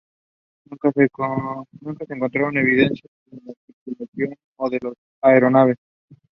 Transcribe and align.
He 0.67 0.73
is 0.87 0.93
the 0.95 1.09
father 1.15 1.61
of 1.61 1.67
the 1.79 2.31
wind 2.39 2.55
musician 2.55 3.07
and 3.31 4.39
composer 4.57 4.95
Armin 5.21 5.53
Suppan. 5.53 5.75